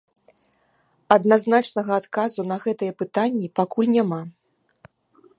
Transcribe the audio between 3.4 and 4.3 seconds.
пакуль няма.